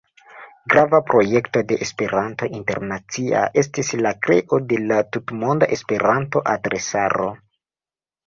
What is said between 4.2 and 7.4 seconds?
kreo de la Tutmonda Esperanto-adresaro.